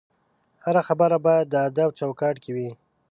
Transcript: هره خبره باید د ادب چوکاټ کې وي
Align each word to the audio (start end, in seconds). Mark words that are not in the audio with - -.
هره 0.63 0.81
خبره 0.87 1.17
باید 1.25 1.45
د 1.49 1.55
ادب 1.67 1.89
چوکاټ 1.99 2.35
کې 2.43 2.51
وي 2.55 2.71